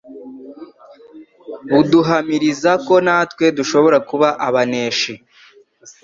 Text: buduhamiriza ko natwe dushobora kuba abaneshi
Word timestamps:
buduhamiriza 1.69 2.71
ko 2.87 2.95
natwe 3.05 3.45
dushobora 3.57 3.97
kuba 4.09 4.29
abaneshi 4.47 5.13